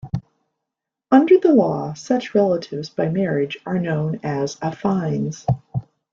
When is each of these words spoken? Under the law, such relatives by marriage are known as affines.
Under 1.11 1.37
the 1.37 1.53
law, 1.53 1.93
such 1.93 2.33
relatives 2.33 2.89
by 2.89 3.07
marriage 3.09 3.59
are 3.67 3.77
known 3.77 4.19
as 4.23 4.55
affines. 4.55 5.45